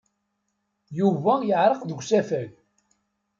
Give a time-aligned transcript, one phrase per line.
[0.99, 2.49] Yuba yeɛreq deg usafag.